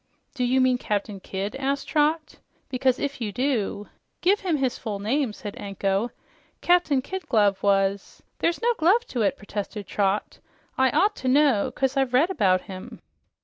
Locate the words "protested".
9.37-9.85